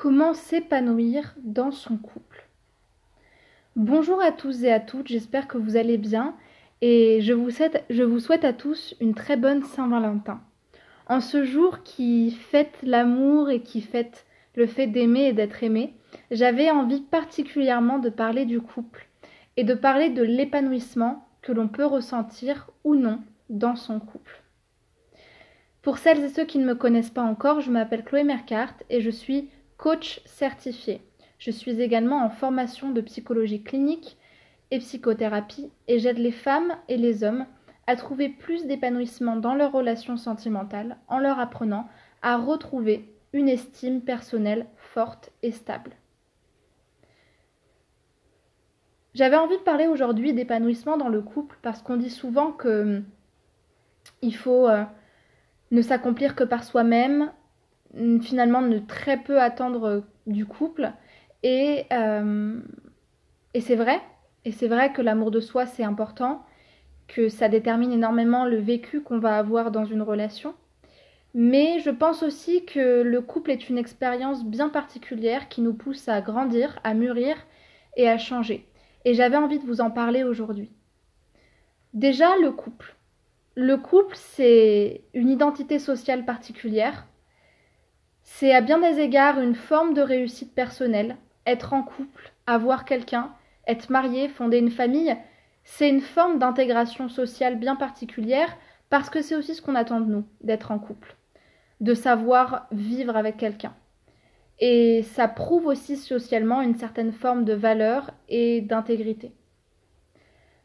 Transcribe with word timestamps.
Comment 0.00 0.32
s'épanouir 0.32 1.34
dans 1.42 1.72
son 1.72 1.96
couple 1.96 2.46
Bonjour 3.74 4.22
à 4.22 4.30
tous 4.30 4.62
et 4.62 4.70
à 4.70 4.78
toutes, 4.78 5.08
j'espère 5.08 5.48
que 5.48 5.58
vous 5.58 5.76
allez 5.76 5.98
bien 5.98 6.36
et 6.80 7.20
je 7.20 7.32
vous, 7.32 7.50
souhaite, 7.50 8.44
à 8.44 8.52
tous 8.52 8.94
une 9.00 9.16
très 9.16 9.36
bonne 9.36 9.64
Saint-Valentin. 9.64 10.40
En 11.08 11.20
ce 11.20 11.42
jour 11.42 11.82
qui 11.82 12.30
fête 12.30 12.78
l'amour 12.84 13.50
et 13.50 13.60
qui 13.60 13.80
fête 13.80 14.24
le 14.54 14.68
fait 14.68 14.86
d'aimer 14.86 15.24
et 15.24 15.32
d'être 15.32 15.64
aimé, 15.64 15.94
j'avais 16.30 16.70
envie 16.70 17.00
particulièrement 17.00 17.98
de 17.98 18.08
parler 18.08 18.44
du 18.44 18.60
couple 18.60 19.08
et 19.56 19.64
de 19.64 19.74
parler 19.74 20.10
de 20.10 20.22
l'épanouissement 20.22 21.26
que 21.42 21.50
l'on 21.50 21.66
peut 21.66 21.86
ressentir 21.86 22.70
ou 22.84 22.94
non 22.94 23.18
dans 23.50 23.74
son 23.74 23.98
couple. 23.98 24.44
Pour 25.82 25.98
celles 25.98 26.22
et 26.22 26.28
ceux 26.28 26.44
qui 26.44 26.58
ne 26.58 26.66
me 26.66 26.76
connaissent 26.76 27.10
pas 27.10 27.22
encore, 27.22 27.60
je 27.60 27.72
m'appelle 27.72 28.04
Chloé 28.04 28.22
Mercart 28.22 28.74
et 28.90 29.00
je 29.00 29.10
suis 29.10 29.48
coach 29.78 30.20
certifié. 30.26 31.00
Je 31.38 31.50
suis 31.50 31.80
également 31.80 32.22
en 32.22 32.30
formation 32.30 32.90
de 32.90 33.00
psychologie 33.00 33.62
clinique 33.62 34.18
et 34.70 34.80
psychothérapie 34.80 35.70
et 35.86 35.98
j'aide 35.98 36.18
les 36.18 36.32
femmes 36.32 36.76
et 36.88 36.96
les 36.96 37.24
hommes 37.24 37.46
à 37.86 37.96
trouver 37.96 38.28
plus 38.28 38.66
d'épanouissement 38.66 39.36
dans 39.36 39.54
leurs 39.54 39.72
relations 39.72 40.18
sentimentales 40.18 40.98
en 41.08 41.18
leur 41.18 41.38
apprenant 41.38 41.88
à 42.20 42.36
retrouver 42.36 43.08
une 43.32 43.48
estime 43.48 44.02
personnelle 44.02 44.66
forte 44.76 45.30
et 45.42 45.52
stable. 45.52 45.92
J'avais 49.14 49.36
envie 49.36 49.56
de 49.56 49.62
parler 49.62 49.86
aujourd'hui 49.86 50.32
d'épanouissement 50.32 50.96
dans 50.96 51.08
le 51.08 51.22
couple 51.22 51.56
parce 51.62 51.82
qu'on 51.82 51.96
dit 51.96 52.10
souvent 52.10 52.52
que 52.52 52.82
hum, 52.98 53.04
il 54.22 54.34
faut 54.34 54.68
euh, 54.68 54.84
ne 55.70 55.82
s'accomplir 55.82 56.34
que 56.34 56.44
par 56.44 56.64
soi-même, 56.64 57.32
finalement 57.94 58.60
ne 58.60 58.78
très 58.78 59.16
peu 59.18 59.40
attendre 59.40 59.84
euh, 59.84 60.00
du 60.26 60.46
couple. 60.46 60.92
Et, 61.42 61.84
euh, 61.92 62.60
et 63.54 63.60
c'est 63.60 63.76
vrai, 63.76 64.00
et 64.44 64.52
c'est 64.52 64.68
vrai 64.68 64.92
que 64.92 65.02
l'amour 65.02 65.30
de 65.30 65.40
soi 65.40 65.66
c'est 65.66 65.84
important, 65.84 66.44
que 67.06 67.28
ça 67.28 67.48
détermine 67.48 67.92
énormément 67.92 68.44
le 68.44 68.58
vécu 68.58 69.00
qu'on 69.02 69.18
va 69.18 69.38
avoir 69.38 69.70
dans 69.70 69.84
une 69.84 70.02
relation. 70.02 70.54
Mais 71.34 71.78
je 71.80 71.90
pense 71.90 72.22
aussi 72.22 72.64
que 72.64 73.02
le 73.02 73.20
couple 73.20 73.50
est 73.50 73.68
une 73.68 73.78
expérience 73.78 74.44
bien 74.44 74.68
particulière 74.68 75.48
qui 75.48 75.60
nous 75.60 75.74
pousse 75.74 76.08
à 76.08 76.20
grandir, 76.20 76.80
à 76.84 76.94
mûrir 76.94 77.36
et 77.96 78.08
à 78.08 78.18
changer. 78.18 78.66
Et 79.04 79.14
j'avais 79.14 79.36
envie 79.36 79.58
de 79.58 79.66
vous 79.66 79.80
en 79.80 79.90
parler 79.90 80.24
aujourd'hui. 80.24 80.70
Déjà, 81.94 82.36
le 82.38 82.50
couple. 82.50 82.94
Le 83.54 83.76
couple, 83.76 84.16
c'est 84.16 85.02
une 85.14 85.28
identité 85.28 85.78
sociale 85.78 86.24
particulière 86.24 87.06
c'est 88.30 88.54
à 88.54 88.60
bien 88.60 88.78
des 88.78 89.00
égards 89.00 89.40
une 89.40 89.54
forme 89.54 89.94
de 89.94 90.02
réussite 90.02 90.54
personnelle. 90.54 91.16
Être 91.46 91.72
en 91.72 91.82
couple, 91.82 92.30
avoir 92.46 92.84
quelqu'un, 92.84 93.32
être 93.66 93.90
marié, 93.90 94.28
fonder 94.28 94.58
une 94.58 94.70
famille, 94.70 95.16
c'est 95.64 95.88
une 95.88 96.02
forme 96.02 96.38
d'intégration 96.38 97.08
sociale 97.08 97.58
bien 97.58 97.74
particulière 97.74 98.54
parce 98.90 99.08
que 99.10 99.22
c'est 99.22 99.34
aussi 99.34 99.54
ce 99.54 99.62
qu'on 99.62 99.74
attend 99.74 100.00
de 100.00 100.10
nous, 100.12 100.24
d'être 100.42 100.70
en 100.70 100.78
couple, 100.78 101.16
de 101.80 101.94
savoir 101.94 102.68
vivre 102.70 103.16
avec 103.16 103.38
quelqu'un. 103.38 103.74
Et 104.60 105.02
ça 105.02 105.26
prouve 105.26 105.66
aussi 105.66 105.96
socialement 105.96 106.60
une 106.60 106.76
certaine 106.76 107.12
forme 107.12 107.44
de 107.44 107.54
valeur 107.54 108.10
et 108.28 108.60
d'intégrité. 108.60 109.32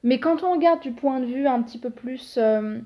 Mais 0.04 0.20
quand 0.20 0.44
on 0.44 0.52
regarde 0.52 0.82
du 0.82 0.92
point 0.92 1.22
de 1.22 1.26
vue 1.26 1.48
un 1.48 1.64
petit 1.64 1.80
peu 1.80 1.90
plus, 1.90 2.36
euh, 2.38 2.80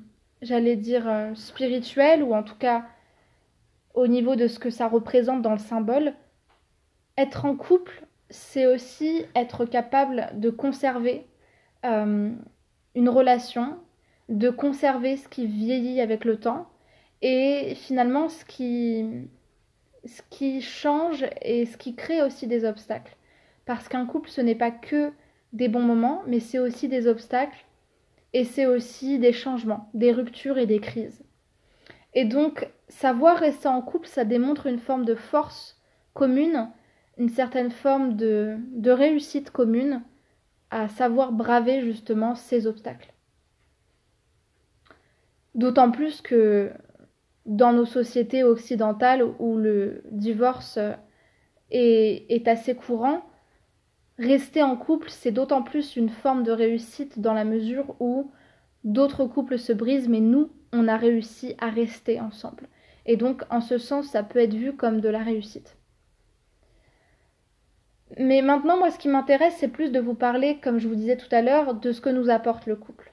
j'allais 0.44 0.76
dire, 0.76 1.10
euh, 1.10 1.34
spirituel, 1.34 2.22
ou 2.22 2.34
en 2.36 2.44
tout 2.44 2.56
cas 2.56 2.86
au 3.98 4.06
niveau 4.06 4.36
de 4.36 4.48
ce 4.48 4.60
que 4.60 4.70
ça 4.70 4.88
représente 4.88 5.42
dans 5.42 5.54
le 5.54 5.58
symbole, 5.58 6.14
être 7.18 7.46
en 7.46 7.56
couple, 7.56 8.06
c'est 8.30 8.68
aussi 8.68 9.26
être 9.36 9.66
capable 9.66 10.30
de 10.34 10.52
conserver 10.52 11.26
euh, 11.84 12.32
une 12.94 13.10
relation, 13.10 13.80
de 14.30 14.52
conserver 14.52 15.18
ce 15.18 15.28
qui 15.28 15.48
vieillit 15.48 16.00
avec 16.00 16.26
le 16.26 16.40
temps 16.40 16.68
et 17.24 17.74
finalement 17.76 18.30
ce 18.30 18.46
qui, 18.46 19.04
ce 20.06 20.22
qui 20.30 20.62
change 20.62 21.26
et 21.42 21.66
ce 21.66 21.76
qui 21.76 21.96
crée 21.96 22.22
aussi 22.22 22.46
des 22.46 22.66
obstacles. 22.66 23.18
Parce 23.66 23.90
qu'un 23.90 24.06
couple, 24.06 24.30
ce 24.30 24.42
n'est 24.42 24.54
pas 24.54 24.70
que 24.72 25.12
des 25.54 25.70
bons 25.70 25.82
moments, 25.82 26.22
mais 26.28 26.40
c'est 26.40 26.60
aussi 26.60 26.88
des 26.88 27.08
obstacles 27.08 27.66
et 28.34 28.44
c'est 28.44 28.68
aussi 28.68 29.18
des 29.18 29.34
changements, 29.34 29.90
des 29.96 30.12
ruptures 30.12 30.60
et 30.60 30.68
des 30.68 30.80
crises. 30.80 31.24
Et 32.20 32.26
donc, 32.26 32.68
savoir 32.90 33.38
rester 33.38 33.68
en 33.68 33.80
couple, 33.84 34.08
ça 34.08 34.26
démontre 34.26 34.66
une 34.66 34.80
forme 34.80 35.06
de 35.06 35.14
force 35.14 35.80
commune, 36.16 36.68
une 37.20 37.30
certaine 37.30 37.70
forme 37.70 38.16
de, 38.16 38.58
réussite 38.88 39.52
commune 39.52 40.02
à 40.72 40.88
savoir 40.88 41.32
braver 41.32 41.82
justement 41.82 42.34
ces 42.34 42.66
obstacles. 42.66 43.14
D'autant 45.54 45.92
plus 45.92 46.22
que 46.22 46.72
dans 47.46 47.72
nos 47.72 47.86
sociétés 47.86 48.44
occidentales 48.44 49.24
où 49.38 49.56
le 49.56 50.02
divorce 50.10 50.80
est 51.70 52.48
assez 52.48 52.74
courant, 52.74 53.30
rester 54.18 54.64
en 54.64 54.76
couple, 54.76 55.12
c'est 55.12 55.30
d'autant 55.30 55.62
plus 55.62 55.96
une 55.96 56.10
forme 56.10 56.42
de 56.42 56.52
réussite 56.52 57.20
dans 57.20 57.36
la 57.36 57.46
mesure 57.46 57.96
où 58.00 58.32
d'autres 58.84 59.28
couples 59.28 59.60
se 59.60 59.72
brisent, 59.72 60.10
mais 60.10 60.20
nous, 60.20 60.50
on 60.74 60.88
a 60.88 60.98
réussi 60.98 61.56
à 61.60 61.70
rester 61.70 62.20
ensemble. 62.20 62.68
Et 63.06 63.16
donc, 63.16 63.44
en 63.50 63.62
ce 63.62 63.78
sens, 63.78 64.08
ça 64.08 64.24
peut 64.24 64.40
être 64.40 64.54
vu 64.54 64.76
comme 64.76 65.00
de 65.02 65.10
la 65.10 65.24
réussite. 65.24 65.78
Mais 68.18 68.42
maintenant, 68.42 68.78
moi, 68.78 68.92
ce 68.92 69.00
qui 69.00 69.08
m'intéresse, 69.08 69.56
c'est 69.58 69.68
plus 69.68 69.92
de 69.92 70.00
vous 70.00 70.14
parler, 70.14 70.60
comme 70.62 70.80
je 70.80 70.88
vous 70.88 70.96
disais 70.96 71.18
tout 71.18 71.34
à 71.34 71.42
l'heure, 71.42 71.74
de 71.74 71.92
ce 71.92 72.02
que 72.02 72.10
nous 72.10 72.30
apporte 72.30 72.66
le 72.66 72.76
couple. 72.76 73.12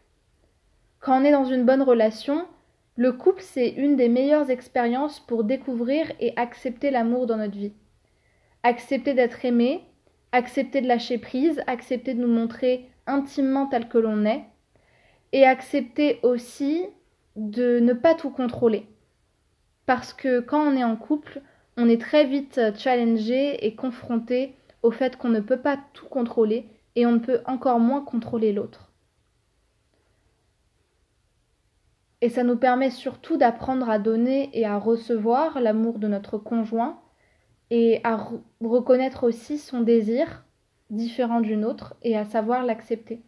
Quand 1.00 1.20
on 1.20 1.24
est 1.24 1.32
dans 1.32 1.44
une 1.44 1.64
bonne 1.64 1.82
relation, 1.82 2.46
le 2.96 3.12
couple, 3.12 3.42
c'est 3.42 3.68
une 3.68 3.96
des 3.96 4.08
meilleures 4.08 4.50
expériences 4.50 5.18
pour 5.18 5.44
découvrir 5.44 6.10
et 6.20 6.32
accepter 6.36 6.90
l'amour 6.90 7.26
dans 7.26 7.36
notre 7.36 7.56
vie. 7.56 7.72
Accepter 8.62 9.14
d'être 9.14 9.44
aimé, 9.44 9.82
accepter 10.32 10.80
de 10.80 10.86
lâcher 10.86 11.18
prise, 11.18 11.62
accepter 11.66 12.14
de 12.14 12.20
nous 12.20 12.32
montrer 12.32 12.88
intimement 13.06 13.66
tel 13.66 13.88
que 13.88 13.98
l'on 13.98 14.24
est, 14.24 14.44
et 15.32 15.44
accepter 15.44 16.20
aussi 16.22 16.86
de 17.36 17.78
ne 17.80 17.92
pas 17.92 18.14
tout 18.14 18.30
contrôler. 18.30 18.86
Parce 19.86 20.12
que 20.12 20.40
quand 20.40 20.60
on 20.60 20.76
est 20.76 20.84
en 20.84 20.96
couple, 20.96 21.42
on 21.76 21.88
est 21.88 22.00
très 22.00 22.24
vite 22.24 22.60
challengé 22.76 23.66
et 23.66 23.74
confronté 23.74 24.54
au 24.82 24.90
fait 24.90 25.16
qu'on 25.16 25.28
ne 25.28 25.40
peut 25.40 25.60
pas 25.60 25.78
tout 25.92 26.06
contrôler 26.06 26.68
et 26.96 27.06
on 27.06 27.12
ne 27.12 27.18
peut 27.18 27.40
encore 27.46 27.80
moins 27.80 28.02
contrôler 28.02 28.52
l'autre. 28.52 28.92
Et 32.20 32.28
ça 32.30 32.42
nous 32.42 32.56
permet 32.56 32.90
surtout 32.90 33.36
d'apprendre 33.36 33.90
à 33.90 33.98
donner 33.98 34.48
et 34.52 34.64
à 34.64 34.78
recevoir 34.78 35.60
l'amour 35.60 35.98
de 35.98 36.08
notre 36.08 36.38
conjoint 36.38 37.00
et 37.70 38.00
à 38.04 38.30
reconnaître 38.62 39.24
aussi 39.24 39.58
son 39.58 39.80
désir 39.80 40.44
différent 40.90 41.40
du 41.40 41.56
nôtre 41.56 41.94
et 42.02 42.16
à 42.16 42.24
savoir 42.24 42.64
l'accepter 42.64 43.22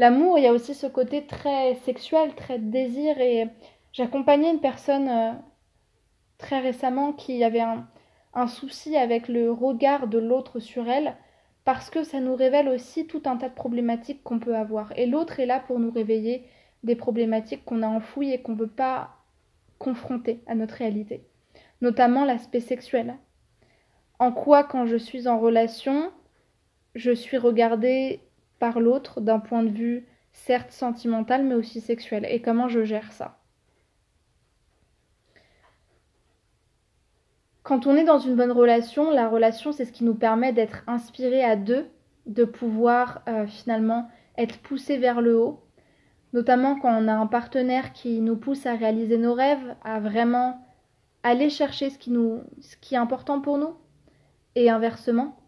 l'amour, 0.00 0.38
il 0.38 0.44
y 0.44 0.46
a 0.46 0.52
aussi 0.54 0.74
ce 0.74 0.86
côté 0.86 1.26
très 1.26 1.74
sexuel, 1.84 2.34
très 2.34 2.58
désir. 2.58 3.20
Et 3.20 3.48
j'accompagnais 3.92 4.50
une 4.50 4.60
personne 4.60 5.08
euh, 5.08 5.32
très 6.38 6.58
récemment 6.58 7.12
qui 7.12 7.44
avait 7.44 7.60
un, 7.60 7.86
un 8.32 8.46
souci 8.46 8.96
avec 8.96 9.28
le 9.28 9.52
regard 9.52 10.08
de 10.08 10.18
l'autre 10.18 10.58
sur 10.58 10.88
elle, 10.88 11.16
parce 11.66 11.90
que 11.90 12.02
ça 12.02 12.18
nous 12.18 12.34
révèle 12.34 12.70
aussi 12.70 13.06
tout 13.06 13.22
un 13.26 13.36
tas 13.36 13.50
de 13.50 13.54
problématiques 13.54 14.22
qu'on 14.22 14.38
peut 14.38 14.56
avoir. 14.56 14.96
Et 14.98 15.04
l'autre 15.04 15.38
est 15.38 15.46
là 15.46 15.60
pour 15.60 15.78
nous 15.78 15.90
réveiller 15.90 16.46
des 16.82 16.96
problématiques 16.96 17.66
qu'on 17.66 17.82
a 17.82 17.88
enfouies 17.88 18.32
et 18.32 18.40
qu'on 18.40 18.52
ne 18.52 18.60
veut 18.60 18.68
pas 18.68 19.10
confronter 19.78 20.42
à 20.46 20.54
notre 20.54 20.76
réalité, 20.76 21.26
notamment 21.82 22.24
l'aspect 22.24 22.60
sexuel. 22.60 23.16
En 24.18 24.32
quoi, 24.32 24.64
quand 24.64 24.86
je 24.86 24.96
suis 24.96 25.28
en 25.28 25.38
relation, 25.38 26.10
je 26.94 27.12
suis 27.12 27.36
regardée 27.36 28.20
par 28.60 28.78
l'autre 28.78 29.20
d'un 29.20 29.40
point 29.40 29.64
de 29.64 29.70
vue 29.70 30.06
certes 30.32 30.70
sentimental 30.70 31.44
mais 31.44 31.56
aussi 31.56 31.80
sexuel 31.80 32.24
et 32.28 32.40
comment 32.40 32.68
je 32.68 32.84
gère 32.84 33.10
ça? 33.10 33.38
Quand 37.64 37.86
on 37.86 37.96
est 37.96 38.04
dans 38.04 38.18
une 38.18 38.36
bonne 38.36 38.52
relation, 38.52 39.10
la 39.10 39.28
relation 39.28 39.72
c'est 39.72 39.84
ce 39.84 39.92
qui 39.92 40.04
nous 40.04 40.14
permet 40.14 40.52
d'être 40.52 40.84
inspiré 40.86 41.42
à 41.42 41.56
deux, 41.56 41.88
de 42.26 42.44
pouvoir 42.44 43.22
euh, 43.28 43.46
finalement 43.48 44.08
être 44.38 44.58
poussé 44.58 44.96
vers 44.96 45.20
le 45.20 45.36
haut, 45.36 45.64
notamment 46.32 46.78
quand 46.78 46.96
on 46.96 47.08
a 47.08 47.12
un 47.12 47.26
partenaire 47.26 47.92
qui 47.92 48.20
nous 48.20 48.36
pousse 48.36 48.66
à 48.66 48.74
réaliser 48.74 49.18
nos 49.18 49.34
rêves, 49.34 49.74
à 49.82 49.98
vraiment 49.98 50.64
aller 51.22 51.50
chercher 51.50 51.90
ce 51.90 51.98
qui, 51.98 52.10
nous, 52.10 52.42
ce 52.60 52.76
qui 52.76 52.94
est 52.94 52.98
important 52.98 53.40
pour 53.40 53.58
nous, 53.58 53.74
et 54.54 54.70
inversement. 54.70 55.39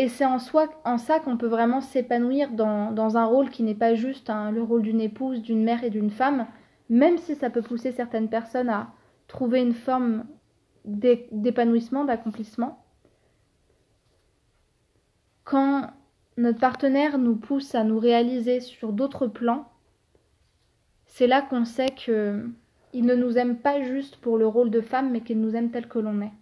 Et 0.00 0.08
c'est 0.08 0.24
en, 0.24 0.38
soi, 0.38 0.66
en 0.86 0.96
ça 0.96 1.20
qu'on 1.20 1.36
peut 1.36 1.46
vraiment 1.46 1.82
s'épanouir 1.82 2.52
dans, 2.52 3.18
un 3.18 3.24
rôle 3.26 3.50
qui 3.50 3.62
n'est 3.62 3.74
pas 3.74 3.94
juste 3.94 4.32
le 4.50 4.62
rôle 4.62 4.80
d'une 4.80 5.02
épouse, 5.02 5.42
d'une 5.42 5.62
mère 5.62 5.84
et 5.84 5.90
d'une 5.90 6.10
femme, 6.10 6.46
même 6.88 7.18
si 7.18 7.34
ça 7.34 7.50
peut 7.50 7.60
pousser 7.60 7.92
certaines 7.92 8.30
personnes 8.30 8.70
à 8.70 8.94
trouver 9.28 9.60
une 9.60 9.74
forme 9.74 10.24
d'épanouissement, 10.86 12.06
d'accomplissement. 12.06 12.82
Quand 15.44 15.90
notre 16.38 16.60
partenaire 16.60 17.18
nous 17.18 17.36
pousse 17.36 17.74
à 17.74 17.84
nous 17.84 17.98
réaliser 17.98 18.60
sur 18.60 18.94
d'autres 18.94 19.26
plans, 19.26 19.70
c'est 21.08 21.26
là 21.26 21.42
qu'on 21.42 21.66
sait 21.66 21.90
que 21.90 22.48
il 22.94 23.04
ne 23.04 23.14
nous 23.14 23.36
aime 23.36 23.58
pas 23.58 23.82
juste 23.82 24.16
pour 24.16 24.38
le 24.38 24.46
rôle 24.46 24.70
de 24.70 24.80
femme, 24.80 25.10
mais 25.10 25.20
qu'il 25.20 25.42
nous 25.42 25.54
aime 25.54 25.70
tel 25.70 25.88
que 25.88 25.98
l'on 25.98 26.22
est. 26.22 26.32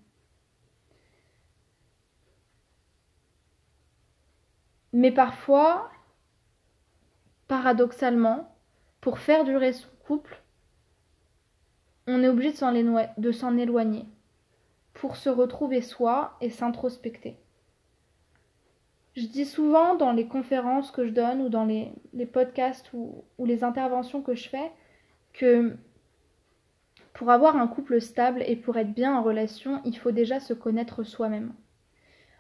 Mais 4.92 5.12
parfois, 5.12 5.90
paradoxalement, 7.46 8.54
pour 9.00 9.18
faire 9.18 9.44
durer 9.44 9.72
son 9.72 9.88
couple, 10.06 10.42
on 12.06 12.22
est 12.22 12.28
obligé 12.28 12.52
de 12.52 13.32
s'en 13.32 13.56
éloigner 13.56 14.06
pour 14.94 15.16
se 15.16 15.28
retrouver 15.28 15.80
soi 15.80 16.36
et 16.40 16.50
s'introspecter. 16.50 17.36
Je 19.16 19.26
dis 19.26 19.46
souvent 19.46 19.94
dans 19.94 20.12
les 20.12 20.26
conférences 20.26 20.90
que 20.90 21.06
je 21.06 21.10
donne 21.10 21.40
ou 21.42 21.48
dans 21.48 21.64
les, 21.64 21.92
podcasts 22.32 22.90
ou, 22.92 23.24
les 23.44 23.64
interventions 23.64 24.22
que 24.22 24.34
je 24.34 24.48
fais 24.48 24.70
que 25.32 25.76
pour 27.14 27.30
avoir 27.30 27.56
un 27.56 27.66
couple 27.66 28.00
stable 28.00 28.42
et 28.46 28.54
pour 28.54 28.76
être 28.76 28.92
bien 28.92 29.16
en 29.16 29.22
relation, 29.22 29.80
il 29.84 29.98
faut 29.98 30.12
déjà 30.12 30.40
se 30.40 30.54
connaître 30.54 31.02
soi-même. 31.02 31.52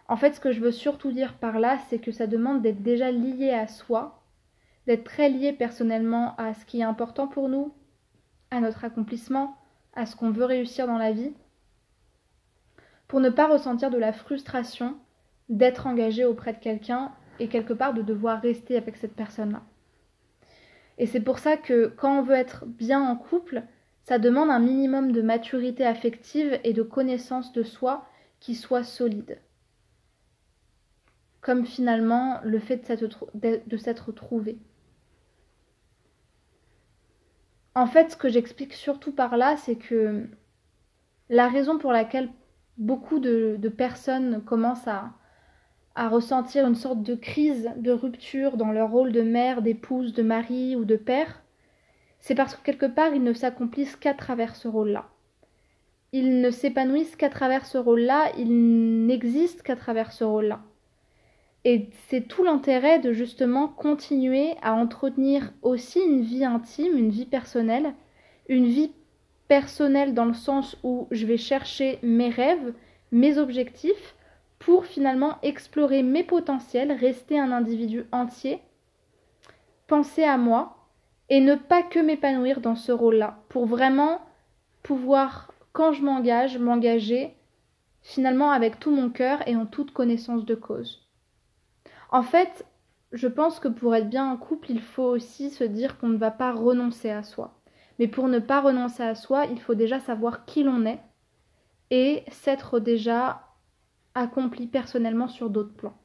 En 0.08 0.16
fait, 0.16 0.34
ce 0.34 0.40
que 0.40 0.52
je 0.52 0.60
veux 0.60 0.72
surtout 0.72 1.12
dire 1.12 1.34
par 1.34 1.60
là, 1.60 1.78
c'est 1.88 1.98
que 1.98 2.12
ça 2.12 2.26
demande 2.26 2.62
d'être 2.62 2.82
déjà 2.82 3.10
lié 3.10 3.50
à 3.50 3.68
soi, 3.68 4.22
d'être 4.86 5.04
très 5.04 5.28
lié 5.28 5.52
personnellement 5.52 6.34
à 6.36 6.54
ce 6.54 6.64
qui 6.64 6.80
est 6.80 6.84
important 6.84 7.28
pour 7.28 7.50
nous, 7.50 7.74
à 8.50 8.60
notre 8.60 8.84
accomplissement, 8.84 9.56
à 9.94 10.06
ce 10.06 10.16
qu'on 10.16 10.30
veut 10.30 10.46
réussir 10.46 10.86
dans 10.86 10.96
la 10.96 11.12
vie, 11.12 11.34
pour 13.06 13.20
ne 13.20 13.28
pas 13.28 13.48
ressentir 13.48 13.90
de 13.90 13.98
la 13.98 14.12
frustration 14.14 14.96
d'être 15.50 15.86
engagé 15.86 16.24
auprès 16.24 16.54
de 16.54 16.58
quelqu'un 16.58 17.12
et 17.38 17.48
quelque 17.48 17.74
part 17.74 17.92
de 17.92 18.02
devoir 18.02 18.40
rester 18.40 18.76
avec 18.76 18.96
cette 18.96 19.14
personne-là. 19.14 19.62
Et 20.96 21.06
c'est 21.06 21.20
pour 21.20 21.38
ça 21.38 21.56
que 21.56 21.86
quand 21.96 22.18
on 22.18 22.22
veut 22.22 22.34
être 22.34 22.64
bien 22.66 23.00
en 23.00 23.16
couple, 23.16 23.62
ça 24.02 24.18
demande 24.18 24.50
un 24.50 24.58
minimum 24.58 25.12
de 25.12 25.20
maturité 25.20 25.84
affective 25.84 26.58
et 26.64 26.72
de 26.72 26.82
connaissance 26.82 27.52
de 27.52 27.62
soi 27.62 28.06
qui 28.40 28.54
soit 28.54 28.84
solide. 28.84 29.38
Comme 31.40 31.64
finalement 31.64 32.40
le 32.44 32.58
fait 32.58 32.90
de 33.66 33.76
s'être 33.76 34.12
trouvé. 34.12 34.58
En 37.74 37.86
fait, 37.86 38.10
ce 38.10 38.16
que 38.16 38.28
j'explique 38.28 38.72
surtout 38.72 39.12
par 39.12 39.36
là, 39.36 39.56
c'est 39.56 39.76
que 39.76 40.26
la 41.28 41.48
raison 41.48 41.78
pour 41.78 41.92
laquelle 41.92 42.28
beaucoup 42.76 43.18
de, 43.18 43.56
personnes 43.68 44.42
commencent 44.44 44.88
à, 44.88 45.12
à 45.94 46.08
ressentir 46.08 46.66
une 46.66 46.74
sorte 46.74 47.02
de 47.02 47.14
crise, 47.14 47.70
de 47.76 47.92
rupture 47.92 48.56
dans 48.56 48.72
leur 48.72 48.90
rôle 48.90 49.12
de 49.12 49.22
mère, 49.22 49.62
d'épouse, 49.62 50.12
de 50.12 50.22
mari 50.22 50.74
ou 50.76 50.84
de 50.84 50.96
père, 50.96 51.42
c'est 52.20 52.34
parce 52.34 52.56
que 52.56 52.62
quelque 52.62 52.86
part 52.86 53.14
ils 53.14 53.22
ne 53.22 53.32
s'accomplissent 53.32 53.96
qu'à 53.96 54.14
travers 54.14 54.56
ce 54.56 54.68
rôle-là. 54.68 55.08
Ils 56.12 56.40
ne 56.40 56.50
s'épanouissent 56.50 57.16
qu'à 57.16 57.28
travers 57.28 57.66
ce 57.66 57.78
rôle-là, 57.78 58.32
ils 58.38 59.06
n'existent 59.06 59.62
qu'à 59.62 59.76
travers 59.76 60.12
ce 60.12 60.24
rôle-là. 60.24 60.60
Et 61.70 61.90
c'est 62.08 62.26
tout 62.26 62.44
l'intérêt 62.44 62.98
de 62.98 63.12
justement 63.12 63.68
continuer 63.68 64.54
à 64.62 64.72
entretenir 64.72 65.52
aussi 65.60 66.00
une 66.00 66.22
vie 66.22 66.46
intime, 66.46 66.96
une 66.96 67.10
vie 67.10 67.26
personnelle, 67.26 67.92
une 68.48 68.64
vie 68.64 68.90
personnelle 69.48 70.14
dans 70.14 70.24
le 70.24 70.32
sens 70.32 70.78
où 70.82 71.08
je 71.10 71.26
vais 71.26 71.36
chercher 71.36 71.98
mes 72.02 72.30
rêves, 72.30 72.72
mes 73.12 73.36
objectifs, 73.36 74.16
pour 74.58 74.86
finalement 74.86 75.36
explorer 75.42 76.02
mes 76.02 76.24
potentiels, 76.24 76.90
rester 76.90 77.38
un 77.38 77.52
individu 77.52 78.06
entier, 78.12 78.62
penser 79.88 80.24
à 80.24 80.38
moi 80.38 80.88
et 81.28 81.42
ne 81.42 81.54
pas 81.54 81.82
que 81.82 81.98
m'épanouir 81.98 82.62
dans 82.62 82.76
ce 82.76 82.92
rôle-là, 82.92 83.40
pour 83.50 83.66
vraiment 83.66 84.22
pouvoir, 84.82 85.52
quand 85.74 85.92
je 85.92 86.00
m'engage, 86.00 86.56
m'engager 86.56 87.34
finalement 88.00 88.52
avec 88.52 88.80
tout 88.80 88.90
mon 88.90 89.10
cœur 89.10 89.46
et 89.46 89.54
en 89.54 89.66
toute 89.66 89.90
connaissance 89.90 90.46
de 90.46 90.54
cause. 90.54 91.07
En 92.10 92.22
fait, 92.22 92.64
je 93.12 93.28
pense 93.28 93.60
que 93.60 93.68
pour 93.68 93.94
être 93.94 94.08
bien 94.08 94.30
en 94.30 94.36
couple, 94.36 94.70
il 94.70 94.80
faut 94.80 95.04
aussi 95.04 95.50
se 95.50 95.64
dire 95.64 95.98
qu'on 95.98 96.08
ne 96.08 96.18
va 96.18 96.30
pas 96.30 96.52
renoncer 96.52 97.10
à 97.10 97.22
soi. 97.22 97.54
Mais 97.98 98.08
pour 98.08 98.28
ne 98.28 98.38
pas 98.38 98.60
renoncer 98.60 99.02
à 99.02 99.14
soi, 99.14 99.46
il 99.46 99.60
faut 99.60 99.74
déjà 99.74 100.00
savoir 100.00 100.44
qui 100.44 100.62
l'on 100.62 100.86
est 100.86 101.00
et 101.90 102.24
s'être 102.30 102.80
déjà 102.80 103.42
accompli 104.14 104.66
personnellement 104.66 105.28
sur 105.28 105.50
d'autres 105.50 105.74
plans. 105.74 105.96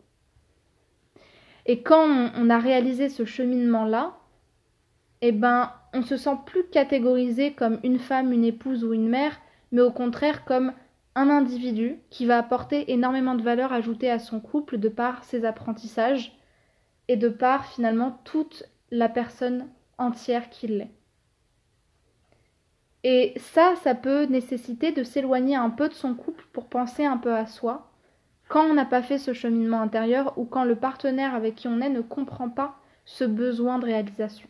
Et 1.66 1.82
quand 1.82 2.32
on, 2.36 2.50
a 2.50 2.60
réalisé 2.60 3.10
ce 3.10 3.26
cheminement-là, 3.26 4.18
eh 5.22 5.32
ben, 5.32 5.72
on 5.94 6.02
se 6.02 6.18
sent 6.18 6.38
plus 6.46 6.66
catégorisé 6.66 7.54
comme 7.54 7.80
une 7.84 8.00
femme, 8.00 8.34
une 8.34 8.44
épouse 8.44 8.84
ou 8.84 8.94
une 8.94 9.08
mère, 9.08 9.40
mais 9.72 9.82
au 9.82 9.92
contraire 9.92 10.44
comme 10.44 10.74
un 11.16 11.30
individu 11.30 12.00
qui 12.10 12.26
va 12.26 12.38
apporter 12.38 12.92
énormément 12.92 13.36
de 13.36 13.44
valeur 13.44 13.72
ajoutée 13.72 14.10
à 14.10 14.20
son 14.20 14.40
couple 14.40 14.78
de 14.78 14.90
par 14.90 15.24
ses 15.24 15.46
apprentissages 15.46 16.38
et 17.08 17.18
de 17.18 17.30
par 17.30 17.66
finalement 17.68 18.20
toute 18.24 18.64
la 18.92 19.10
personne 19.10 19.68
entière 19.98 20.50
qu'il 20.50 20.82
est. 20.82 20.92
Et 23.04 23.34
ça, 23.38 23.74
ça 23.84 23.96
peut 23.96 24.26
nécessiter 24.26 24.92
de 24.92 25.04
s'éloigner 25.04 25.56
un 25.56 25.70
peu 25.70 25.90
de 25.90 25.94
son 25.94 26.16
couple 26.16 26.46
pour 26.54 26.68
penser 26.68 27.06
un 27.06 27.18
peu 27.18 27.34
à 27.36 27.46
soi, 27.46 27.92
quand 28.48 28.66
on 28.66 28.74
n'a 28.74 28.86
pas 28.86 29.02
fait 29.02 29.18
ce 29.18 29.34
cheminement 29.34 29.82
intérieur 29.82 30.38
ou 30.38 30.46
quand 30.46 30.64
le 30.64 30.76
partenaire 30.76 31.36
avec 31.36 31.56
qui 31.56 31.68
on 31.68 31.82
est 31.82 31.90
ne 31.90 32.02
comprend 32.02 32.50
pas 32.50 32.78
ce 33.06 33.24
besoin 33.24 33.80
de 33.80 33.86
réalisation. 33.86 34.48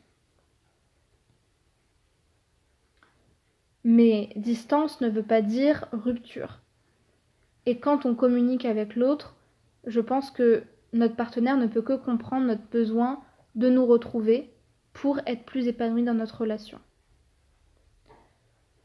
Mais 3.83 4.29
distance 4.35 5.01
ne 5.01 5.09
veut 5.09 5.23
pas 5.23 5.41
dire 5.41 5.85
rupture. 5.91 6.59
Et 7.65 7.79
quand 7.79 8.05
on 8.05 8.15
communique 8.15 8.65
avec 8.65 8.95
l'autre, 8.95 9.35
je 9.85 9.99
pense 9.99 10.31
que 10.31 10.63
notre 10.93 11.15
partenaire 11.15 11.57
ne 11.57 11.67
peut 11.67 11.81
que 11.81 11.93
comprendre 11.93 12.45
notre 12.45 12.67
besoin 12.71 13.21
de 13.55 13.69
nous 13.69 13.85
retrouver 13.85 14.51
pour 14.93 15.19
être 15.25 15.43
plus 15.43 15.67
épanoui 15.67 16.03
dans 16.03 16.13
notre 16.13 16.41
relation. 16.41 16.79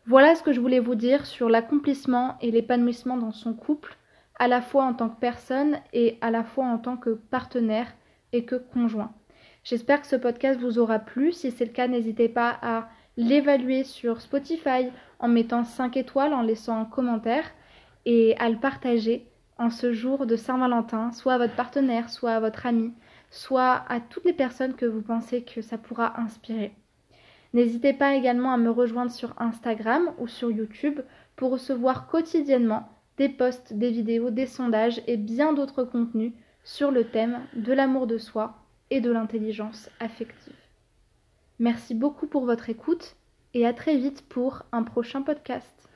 Voilà 0.07 0.35
ce 0.35 0.43
que 0.43 0.53
je 0.53 0.61
voulais 0.61 0.81
vous 0.81 0.95
dire 0.95 1.27
sur 1.27 1.51
l'accomplissement 1.51 2.39
et 2.41 2.51
l'épanouissement 2.51 3.19
dans 3.19 3.33
son 3.33 3.53
couple, 3.53 3.97
à 4.39 4.49
la 4.49 4.63
fois 4.63 4.85
en 4.85 4.95
tant 4.95 5.11
que 5.11 5.21
personne 5.21 5.79
et 5.93 6.17
à 6.21 6.31
la 6.31 6.45
fois 6.45 6.65
en 6.65 6.79
tant 6.79 6.97
que 6.97 7.11
partenaire 7.11 7.93
et 8.33 8.45
que 8.45 8.55
conjoint. 8.57 9.13
J'espère 9.65 10.01
que 10.01 10.07
ce 10.07 10.17
podcast 10.17 10.59
vous 10.61 10.79
aura 10.79 10.99
plu. 10.99 11.33
Si 11.33 11.51
c'est 11.51 11.67
le 11.67 11.73
cas, 11.73 11.89
n'hésitez 11.89 12.31
pas 12.31 12.59
à 12.63 12.89
l'évaluer 13.19 13.83
sur 13.83 14.21
Spotify 14.21 14.91
en 15.19 15.27
mettant 15.27 15.65
5 15.65 15.97
étoiles, 15.97 16.33
en 16.33 16.43
laissant 16.43 16.81
un 16.81 16.85
commentaire 16.85 17.45
et 18.07 18.37
à 18.39 18.49
le 18.49 18.57
partager 18.57 19.27
en 19.59 19.71
ce 19.71 19.93
jour 19.93 20.25
de 20.25 20.37
Saint-Valentin, 20.37 21.11
soit 21.11 21.35
à 21.35 21.39
votre 21.39 21.57
partenaire, 21.57 22.11
soit 22.11 22.31
à 22.31 22.41
votre 22.41 22.65
ami, 22.65 22.93
soit 23.31 23.85
à 23.89 23.99
toutes 23.99 24.25
les 24.25 24.33
personnes 24.33 24.75
que 24.75 24.87
vous 24.87 25.03
pensez 25.03 25.43
que 25.43 25.63
ça 25.63 25.79
pourra 25.79 26.21
inspirer. 26.21 26.73
N'hésitez 27.55 27.93
pas 27.93 28.15
également 28.15 28.53
à 28.53 28.57
me 28.57 28.71
rejoindre 28.71 29.11
sur 29.11 29.35
Instagram 29.41 30.13
ou 30.19 30.29
sur 30.29 30.53
YouTube 30.53 31.01
pour 31.35 31.51
recevoir 31.51 32.07
quotidiennement 32.07 32.89
des 33.17 33.29
posts, 33.29 33.73
des 33.73 33.91
vidéos, 33.91 34.31
des 34.31 34.47
sondages 34.47 35.03
et 35.09 35.17
bien 35.17 35.53
d'autres 35.53 35.83
contenus 35.83 36.35
sur 36.63 36.93
le 36.93 37.03
thème 37.03 37.41
de 37.55 37.73
l'amour 37.73 38.07
de 38.07 38.19
soi 38.19 38.55
et 38.91 39.01
de 39.01 39.11
l'intelligence 39.11 39.91
affective. 39.99 40.58
Merci 41.59 41.95
beaucoup 41.95 42.27
pour 42.27 42.45
votre 42.45 42.71
écoute 42.71 43.17
et 43.53 43.67
à 43.67 43.73
très 43.73 43.97
vite 43.97 44.23
pour 44.29 44.63
un 44.71 44.85
prochain 44.85 45.23
podcast. 45.23 45.88